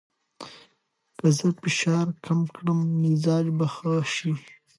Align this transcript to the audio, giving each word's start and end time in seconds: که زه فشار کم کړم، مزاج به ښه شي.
که 1.17 1.27
زه 1.37 1.47
فشار 1.59 2.07
کم 2.25 2.39
کړم، 2.55 2.79
مزاج 3.01 3.45
به 3.57 3.65
ښه 3.73 3.93
شي. 4.13 4.31